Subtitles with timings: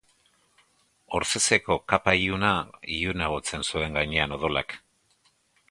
[1.17, 2.51] Orthezeko kapa iluna
[2.97, 4.77] ilunagotzen zuen gainean odolak.